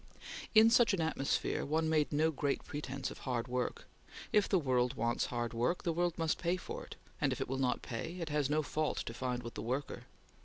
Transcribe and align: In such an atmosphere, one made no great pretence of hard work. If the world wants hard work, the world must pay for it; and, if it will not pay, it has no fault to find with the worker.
In 0.55 0.71
such 0.71 0.95
an 0.95 1.01
atmosphere, 1.01 1.63
one 1.63 1.87
made 1.87 2.11
no 2.11 2.31
great 2.31 2.63
pretence 2.65 3.11
of 3.11 3.19
hard 3.19 3.47
work. 3.47 3.85
If 4.33 4.49
the 4.49 4.57
world 4.57 4.95
wants 4.95 5.27
hard 5.27 5.53
work, 5.53 5.83
the 5.83 5.93
world 5.93 6.17
must 6.17 6.39
pay 6.39 6.57
for 6.57 6.83
it; 6.83 6.95
and, 7.21 7.31
if 7.31 7.39
it 7.39 7.47
will 7.47 7.59
not 7.59 7.83
pay, 7.83 8.17
it 8.19 8.29
has 8.29 8.49
no 8.49 8.63
fault 8.63 8.97
to 9.05 9.13
find 9.13 9.43
with 9.43 9.53
the 9.53 9.61
worker. 9.61 10.05